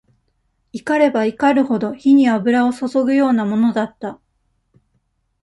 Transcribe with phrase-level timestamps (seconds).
[0.73, 4.19] 怒れば怒るほど、火に油を注ぐようなものだった。